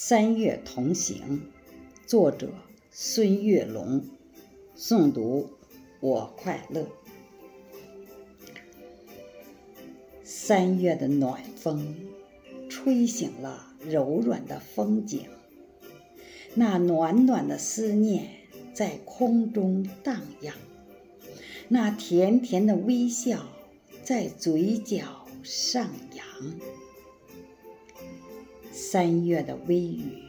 [0.00, 1.42] 三月同行，
[2.06, 2.52] 作者
[2.88, 4.04] 孙月龙，
[4.76, 5.50] 诵读
[5.98, 6.86] 我快乐。
[10.22, 11.96] 三月的暖风，
[12.70, 15.26] 吹醒了柔软的风景，
[16.54, 18.30] 那暖暖的思念
[18.72, 20.54] 在空中荡漾，
[21.66, 23.48] 那甜甜的微笑
[24.04, 26.24] 在嘴角上扬。
[28.90, 30.22] 三月的微雨，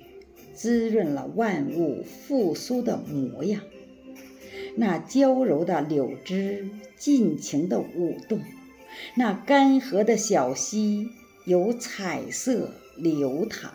[0.53, 3.61] 滋润了万物复苏的模样。
[4.75, 8.41] 那娇柔的柳枝尽情的舞动，
[9.15, 11.07] 那干涸的小溪
[11.45, 13.73] 有彩色流淌。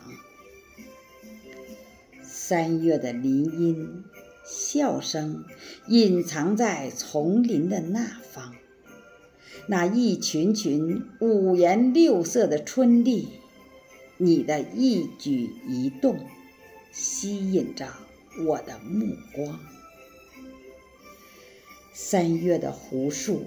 [2.22, 4.04] 三月的林荫，
[4.44, 5.46] 笑声
[5.88, 8.54] 隐藏在丛林的那方。
[9.66, 13.28] 那一群群五颜六色的春丽。
[14.16, 16.26] 你的一举一动
[16.92, 17.92] 吸引着
[18.46, 19.58] 我的目光。
[21.92, 23.44] 三月的湖树，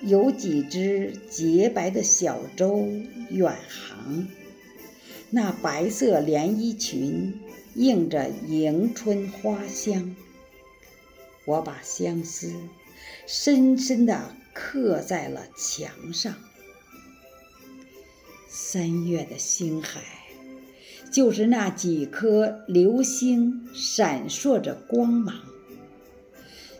[0.00, 2.88] 有几只洁白的小舟
[3.30, 4.28] 远航，
[5.30, 7.40] 那白色连衣裙
[7.74, 10.14] 映着迎春花香。
[11.44, 12.52] 我把相思
[13.26, 16.34] 深深地刻在了墙上。
[18.54, 20.02] 三月的星海，
[21.10, 25.34] 就是那几颗流星闪烁着光芒，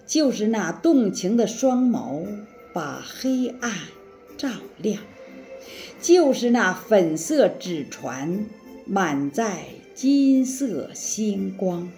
[0.07, 2.27] 就是那动情的双眸
[2.75, 3.73] 把黑暗
[4.37, 5.01] 照亮，
[5.99, 8.45] 就是那粉色纸船
[8.85, 11.91] 满载金色星光。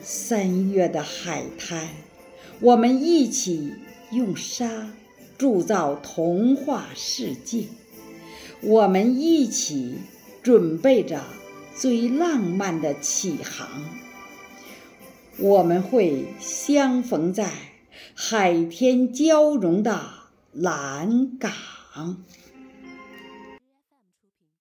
[0.00, 1.88] 三月的海滩，
[2.60, 3.72] 我们一起
[4.12, 4.92] 用沙。
[5.42, 7.64] 铸造童话世界，
[8.60, 9.96] 我们一起
[10.40, 11.24] 准备着
[11.74, 13.68] 最浪漫的起航。
[15.38, 17.50] 我们会相逢在
[18.14, 20.00] 海天交融的
[20.52, 22.22] 蓝港。